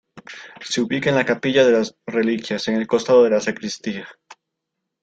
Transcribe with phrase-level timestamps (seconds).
[0.61, 4.07] Se ubica en la Capilla de las Reliquias en el costado de la sacristía.